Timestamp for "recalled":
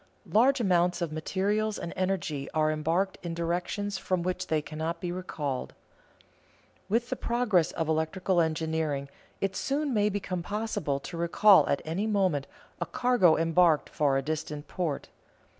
5.11-5.75